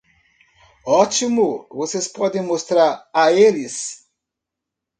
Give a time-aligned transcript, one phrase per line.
[0.83, 4.09] Ótimo, você pode mostrar a eles?